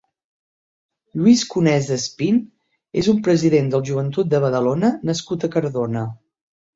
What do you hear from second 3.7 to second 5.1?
del Joventut de Badalona